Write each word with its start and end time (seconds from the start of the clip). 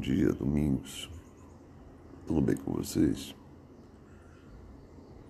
dia, 0.00 0.32
domingos. 0.32 1.10
Tudo 2.26 2.40
bem 2.40 2.56
com 2.56 2.72
vocês? 2.72 3.36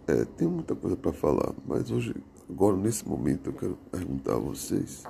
É, 0.06 0.24
tenho 0.24 0.50
muita 0.50 0.76
coisa 0.76 0.96
para 0.96 1.12
falar, 1.12 1.52
mas 1.66 1.90
hoje, 1.90 2.14
agora 2.48 2.76
nesse 2.76 3.06
momento, 3.06 3.50
eu 3.50 3.52
quero 3.52 3.76
perguntar 3.90 4.34
a 4.34 4.38
vocês 4.38 5.04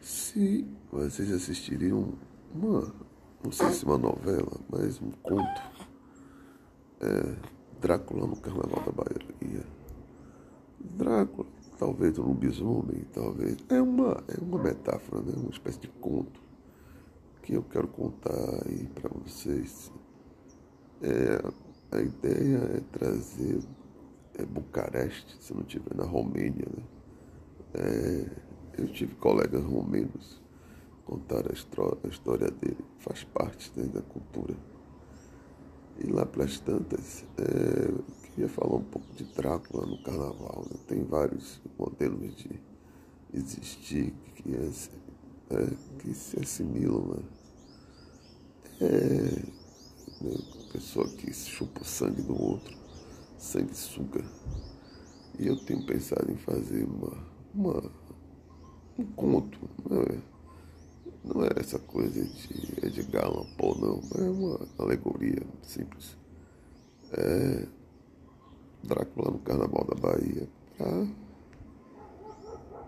se 0.00 0.66
vocês 0.90 1.32
assistiriam 1.32 2.14
uma, 2.54 2.92
não 3.44 3.50
sei 3.50 3.70
se 3.70 3.84
uma 3.84 3.98
novela, 3.98 4.60
mas 4.70 5.02
um 5.02 5.10
conto. 5.22 5.62
É, 7.00 7.34
Drácula 7.80 8.26
no 8.26 8.36
Carnaval 8.36 8.84
da 8.84 8.92
Bahia. 8.92 9.64
Drácula, 10.80 11.48
talvez 11.76 12.18
um 12.18 12.28
lobisomem, 12.28 13.04
talvez. 13.12 13.56
É 13.68 13.80
uma, 13.80 14.22
é 14.28 14.40
uma 14.40 14.62
metáfora, 14.62 15.22
né? 15.22 15.34
uma 15.36 15.50
espécie 15.50 15.80
de 15.80 15.88
conto 15.88 16.47
que 17.48 17.54
eu 17.54 17.62
quero 17.62 17.88
contar 17.88 18.66
aí 18.66 18.86
para 18.94 19.08
vocês. 19.08 19.90
É, 21.00 21.96
a 21.96 22.02
ideia 22.02 22.58
é 22.76 22.80
trazer 22.92 23.62
é, 24.34 24.44
Bucareste, 24.44 25.34
se 25.40 25.54
não 25.54 25.62
estiver 25.62 25.96
na 25.96 26.04
Romênia. 26.04 26.66
Né? 26.76 26.82
É, 27.72 28.82
eu 28.82 28.88
tive 28.88 29.14
colegas 29.14 29.64
romenos 29.64 30.42
contar 31.06 31.46
a, 31.46 31.52
a 32.04 32.08
história 32.08 32.50
dele, 32.50 32.84
faz 32.98 33.24
parte 33.24 33.72
né, 33.74 33.86
da 33.94 34.02
cultura. 34.02 34.54
E 36.04 36.06
lá 36.06 36.26
pelas 36.26 36.60
tantas, 36.60 37.24
é, 37.38 37.88
eu 37.88 38.04
queria 38.24 38.48
falar 38.50 38.76
um 38.76 38.84
pouco 38.84 39.10
de 39.14 39.24
Drácula 39.24 39.86
no 39.86 40.02
carnaval. 40.02 40.66
Né? 40.70 40.76
Tem 40.86 41.02
vários 41.02 41.62
modelos 41.78 42.36
de 42.36 42.60
existir 43.32 44.12
que, 44.34 44.54
é, 44.54 45.70
que 45.98 46.12
se 46.12 46.38
assimilam. 46.38 47.06
Né? 47.06 47.37
É 48.80 49.58
pessoa 50.72 51.08
que 51.08 51.32
chupa 51.32 51.80
o 51.80 51.84
sangue 51.84 52.22
do 52.22 52.40
outro, 52.40 52.76
sangue 53.36 53.74
suga. 53.74 54.24
E 55.38 55.46
eu 55.46 55.56
tenho 55.64 55.84
pensado 55.86 56.30
em 56.30 56.36
fazer 56.36 56.84
uma, 56.84 57.26
uma 57.54 57.92
um 58.98 59.04
conto, 59.12 59.58
não 59.88 60.02
é, 60.02 60.18
não 61.24 61.44
é 61.44 61.48
essa 61.56 61.78
coisa 61.78 62.24
de 62.24 62.86
Edgar 62.86 63.26
Allan 63.26 63.46
Poe, 63.56 63.80
não, 63.80 64.00
é 64.16 64.30
uma 64.30 64.60
alegoria 64.78 65.42
simples. 65.62 66.16
É 67.12 67.66
Drácula 68.82 69.30
no 69.30 69.38
Carnaval 69.40 69.84
da 69.84 69.94
Bahia, 69.94 70.48
pra, 70.76 71.06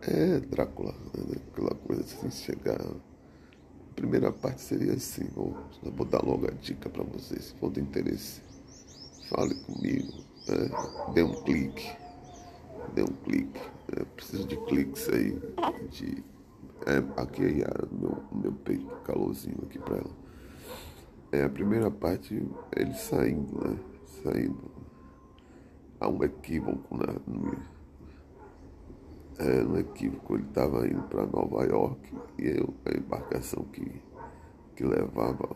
é 0.03 0.41
Drácula, 0.41 0.93
né, 0.93 1.41
aquela 1.53 1.75
coisa 1.75 2.03
assim, 2.03 2.31
chegar 2.31 2.81
primeira 4.01 4.33
parte 4.33 4.63
seria 4.63 4.95
assim, 4.95 5.29
vou, 5.35 5.55
vou 5.83 6.07
dar 6.07 6.25
logo 6.25 6.47
a 6.49 6.51
dica 6.53 6.89
para 6.89 7.05
vocês, 7.05 7.45
se 7.45 7.55
for 7.57 7.69
do 7.69 7.81
interesse, 7.81 8.41
fale 9.29 9.55
comigo, 9.67 10.25
né? 10.49 10.71
dê 11.13 11.23
um 11.23 11.43
clique, 11.43 11.87
dê 12.95 13.03
um 13.03 13.15
clique, 13.25 13.61
né? 13.95 14.07
preciso 14.17 14.49
de 14.49 14.57
cliques 14.57 15.07
aí, 15.11 15.39
de, 15.91 16.25
é, 16.87 17.21
aqui 17.21 17.43
aí 17.43 17.63
meu, 17.93 18.23
meu 18.33 18.53
peito, 18.53 18.87
calorzinho 19.05 19.59
aqui 19.65 19.79
para 19.79 19.99
ela. 19.99 20.11
É, 21.33 21.45
a 21.45 21.51
primeira 21.51 21.91
parte, 21.91 22.43
ele 22.75 22.95
saindo, 22.95 23.61
né? 23.63 23.79
Saindo. 24.23 24.71
Há 26.01 26.09
um 26.09 26.25
equívoco 26.25 26.97
na, 26.97 27.13
no, 27.27 27.57
é, 29.39 29.63
no 29.63 29.79
equívoco, 29.79 30.35
ele 30.35 30.45
estava 30.45 30.87
indo 30.87 31.03
para 31.05 31.27
Nova 31.27 31.65
York 31.65 32.13
e 32.39 32.47
eu, 32.49 32.75
a 32.85 32.97
embarcação 32.97 33.65
que, 33.65 34.03
que 34.77 34.85
levava 34.85 35.49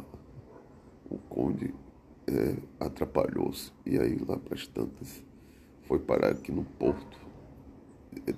o 1.11 1.19
conde 1.29 1.75
é, 2.27 2.57
atrapalhou-se. 2.81 3.73
E 3.85 3.99
aí, 3.99 4.17
lá 4.27 4.39
para 4.39 4.55
as 4.55 4.67
tantas, 4.67 5.23
foi 5.83 5.99
parar 5.99 6.31
aqui 6.31 6.51
no 6.51 6.65
porto 6.65 7.19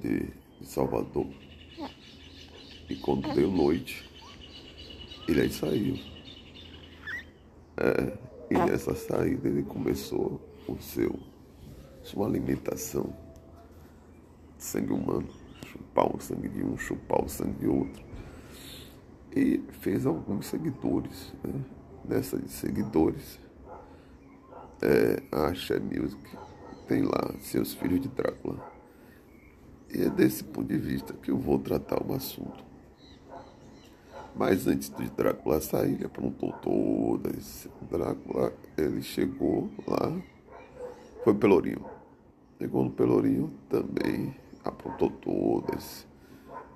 de, 0.00 0.30
de 0.60 0.66
Salvador. 0.66 1.28
E 2.88 2.96
quando 2.96 3.32
deu 3.34 3.50
noite, 3.50 4.08
ele 5.28 5.42
aí 5.42 5.50
saiu. 5.50 5.96
É, 7.76 8.18
e 8.50 8.54
nessa 8.54 8.94
saída 8.94 9.48
ele 9.48 9.62
começou 9.62 10.40
o 10.66 10.76
seu, 10.80 11.18
sua 12.02 12.26
alimentação 12.26 13.25
sangue 14.66 14.92
humano, 14.92 15.28
chupar 15.66 16.14
o 16.14 16.20
sangue 16.20 16.48
de 16.48 16.64
um, 16.64 16.76
chupar 16.76 17.24
o 17.24 17.28
sangue 17.28 17.58
de 17.60 17.68
outro. 17.68 18.04
E 19.34 19.62
fez 19.80 20.06
alguns 20.06 20.46
seguidores, 20.46 21.32
né? 21.42 21.52
Dessas 22.04 22.50
seguidores, 22.52 23.40
é, 24.80 25.22
a 25.32 25.48
Axé 25.48 25.78
Music 25.78 26.22
tem 26.86 27.02
lá 27.02 27.34
seus 27.40 27.74
filhos 27.74 28.00
de 28.00 28.08
Drácula. 28.08 28.62
E 29.92 30.02
é 30.02 30.10
desse 30.10 30.44
ponto 30.44 30.68
de 30.68 30.78
vista 30.78 31.12
que 31.14 31.30
eu 31.30 31.38
vou 31.38 31.58
tratar 31.58 32.00
o 32.04 32.14
assunto. 32.14 32.64
Mas 34.36 34.66
antes 34.66 34.90
de 34.90 35.08
Drácula 35.10 35.60
sair, 35.60 35.94
ele 35.94 36.04
aprontou 36.04 36.52
todas. 36.52 37.68
Drácula, 37.90 38.52
ele 38.76 39.02
chegou 39.02 39.70
lá, 39.86 40.16
foi 41.24 41.34
Pelourinho. 41.34 41.84
Chegou 42.58 42.84
no 42.84 42.90
Pelourinho 42.90 43.52
também 43.68 44.34
aprontou 44.68 45.10
todas, 45.10 46.06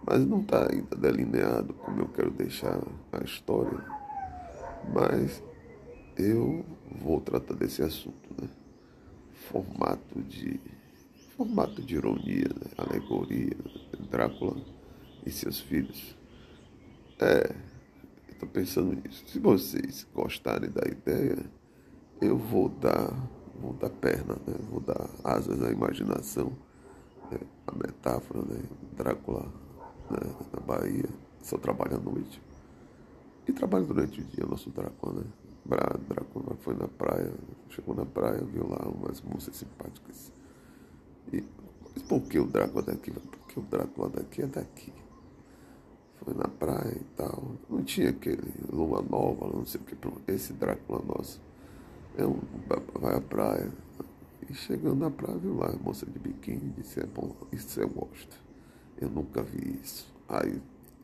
mas 0.07 0.25
não 0.27 0.41
está 0.41 0.71
ainda 0.71 0.97
delineado 0.97 1.75
como 1.75 2.01
eu 2.01 2.09
quero 2.09 2.31
deixar 2.31 2.81
a 3.13 3.25
história. 3.25 3.85
Mas 4.93 5.43
eu 6.17 6.65
vou 6.91 7.21
tratar 7.21 7.55
desse 7.55 7.83
assunto, 7.83 8.31
né? 8.41 8.49
Formato 9.51 10.23
de 10.23 10.61
formato 11.37 11.83
de 11.83 11.95
ironia, 11.95 12.49
né? 12.49 12.71
alegoria, 12.77 13.57
Drácula 14.11 14.61
e 15.25 15.31
seus 15.31 15.59
filhos. 15.61 16.15
É, 17.19 17.55
estou 18.31 18.49
pensando 18.49 18.95
nisso. 18.95 19.25
Se 19.27 19.39
vocês 19.39 20.07
gostarem 20.15 20.71
da 20.71 20.87
ideia, 20.87 21.39
eu 22.21 22.37
vou 22.37 22.69
dar, 22.69 23.11
vou 23.59 23.73
dar 23.73 23.89
perna, 23.89 24.35
né? 24.47 24.55
vou 24.71 24.81
dar 24.81 25.09
asas 25.25 25.63
à 25.63 25.71
imaginação 25.71 26.53
a 27.67 27.73
metáfora, 27.75 28.43
né? 28.43 28.63
Drácula 28.97 29.47
né? 30.11 30.35
na 30.53 30.61
Bahia, 30.61 31.09
só 31.43 31.59
trabalha 31.59 31.97
à 31.97 32.01
noite. 32.01 32.43
E 33.47 33.53
trabalha 33.53 33.85
durante 33.85 34.21
o 34.21 34.25
dia, 34.25 34.45
nosso 34.47 34.71
Drácula, 34.71 35.21
né? 35.21 35.25
Drácula 36.09 36.57
foi 36.61 36.75
na 36.75 36.89
praia, 36.89 37.33
chegou 37.69 37.95
na 37.95 38.05
praia, 38.05 38.43
viu 38.45 38.69
lá 38.69 38.89
umas 38.89 39.21
moças 39.23 39.57
simpáticas. 39.57 40.33
E 41.33 41.45
mas 41.95 42.03
por 42.03 42.21
que 42.23 42.39
o 42.39 42.47
Drácula 42.47 42.83
daqui? 42.83 43.11
Porque 43.11 43.59
o 43.59 43.63
Drácula 43.63 44.09
daqui 44.11 44.43
é 44.43 44.47
daqui. 44.47 44.93
Foi 46.17 46.35
na 46.35 46.49
praia 46.49 46.97
e 46.97 47.05
tal. 47.17 47.43
Não 47.69 47.83
tinha 47.83 48.11
aquele 48.11 48.53
lua 48.71 49.03
nova, 49.03 49.49
não 49.49 49.65
sei 49.65 49.81
o 49.81 49.85
que. 49.85 49.97
Esse 50.31 50.53
Drácula 50.53 51.03
nosso 51.05 51.41
é 52.17 52.27
um, 52.27 52.39
vai 53.01 53.17
à 53.17 53.21
praia, 53.21 53.73
e 54.51 54.55
chegando 54.55 54.97
na 54.97 55.11
praia, 55.11 55.39
viu 55.39 55.57
lá 55.57 55.69
a 55.69 55.77
moça 55.77 56.05
de 56.05 56.19
biquíni, 56.19 56.75
disse, 56.77 56.99
é 56.99 57.07
bom, 57.07 57.33
isso 57.53 57.81
eu 57.81 57.89
gosto. 57.89 58.37
Eu 59.01 59.09
nunca 59.09 59.43
vi 59.43 59.79
isso. 59.81 60.13
Aí, 60.29 60.61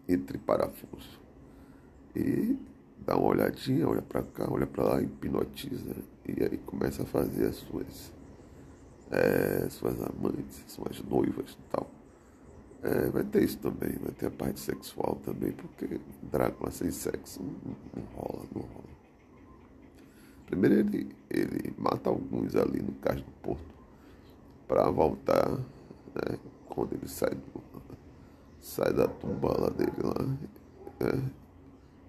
entre 0.09 0.37
parafuso. 0.37 1.21
E 2.15 2.59
dá 2.99 3.17
uma 3.17 3.29
olhadinha, 3.29 3.89
olha 3.89 4.03
para 4.03 4.23
cá, 4.25 4.51
olha 4.51 4.67
para 4.67 4.85
lá, 4.85 5.01
hipnotiza. 5.01 5.95
E 6.27 6.43
aí 6.43 6.59
começa 6.67 7.05
a 7.05 7.07
fazer 7.07 7.47
as 7.47 7.57
suas, 7.57 8.13
é, 9.13 9.69
suas 9.71 9.95
amantes, 10.03 10.65
suas 10.67 11.01
noivas 11.05 11.53
e 11.53 11.71
tal. 11.71 11.89
É, 12.83 13.09
vai 13.11 13.23
ter 13.23 13.45
isso 13.45 13.59
também, 13.59 13.93
vai 13.99 14.13
ter 14.13 14.27
a 14.27 14.31
parte 14.31 14.59
sexual 14.59 15.21
também, 15.25 15.53
porque 15.53 16.01
Drácula 16.23 16.73
sem 16.73 16.91
sexo 16.91 17.43
não, 17.43 17.77
não 17.95 18.09
rola, 18.13 18.45
não 18.53 18.63
rola. 18.63 18.97
Primeiro 20.47 20.77
ele, 20.77 21.09
ele 21.29 21.75
mata 21.77 22.09
alguns 22.09 22.55
ali 22.55 22.81
no 22.81 22.93
cais 22.93 23.21
do 23.21 23.31
porto 23.43 23.75
para 24.69 24.89
voltar, 24.91 25.51
né, 25.51 26.39
quando 26.69 26.93
ele 26.95 27.09
sai, 27.09 27.31
do, 27.31 27.63
sai 28.61 28.93
da 28.93 29.09
tumba 29.09 29.61
lá 29.61 29.71
dele 29.71 29.93
lá, 30.03 30.23
né, 31.01 31.31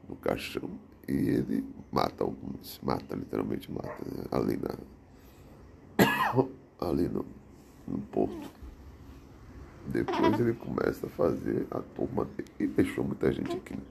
no 0.07 0.15
caixão, 0.17 0.69
e 1.07 1.13
ele 1.13 1.65
mata 1.91 2.23
alguns, 2.23 2.79
mata, 2.83 3.15
literalmente 3.15 3.71
mata, 3.71 4.03
né, 4.05 4.23
ali 4.31 4.57
na 4.57 4.77
ali 6.79 7.07
no, 7.09 7.25
no 7.87 7.97
porto. 7.99 8.49
Depois 9.87 10.39
ele 10.39 10.53
começa 10.53 11.07
a 11.07 11.09
fazer 11.09 11.65
a 11.71 11.79
turma 11.79 12.27
e 12.59 12.67
deixou 12.67 13.03
muita 13.03 13.31
gente 13.31 13.55
aqui. 13.55 13.73
Né? 13.73 13.83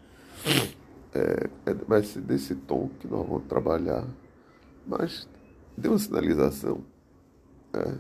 É, 1.15 1.71
é, 1.71 1.75
vai 1.75 2.03
ser 2.03 2.21
desse 2.21 2.55
tom 2.55 2.91
que 3.01 3.09
nós 3.09 3.27
vamos 3.27 3.45
trabalhar 3.47 4.07
mas 4.87 5.29
deu 5.77 5.93
uma 5.93 5.99
sinalização. 5.99 6.85
É, 7.73 7.95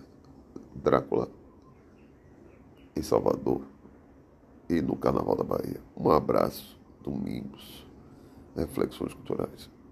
Drácula 0.74 1.28
em 2.94 3.02
Salvador 3.02 3.62
e 4.68 4.80
no 4.80 4.96
Carnaval 4.96 5.36
da 5.36 5.44
Bahia. 5.44 5.80
Um 5.96 6.10
abraço, 6.10 6.78
domingos. 7.02 7.84
reflexões 8.54 9.12
culturais. 9.12 9.68